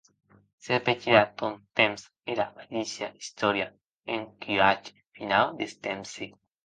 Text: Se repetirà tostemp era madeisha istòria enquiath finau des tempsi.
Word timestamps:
Se 0.67 0.69
repetirà 0.75 1.19
tostemp 1.41 2.01
era 2.35 2.47
madeisha 2.55 3.09
istòria 3.25 3.67
enquiath 4.17 4.91
finau 5.19 5.57
des 5.61 5.81
tempsi. 5.91 6.33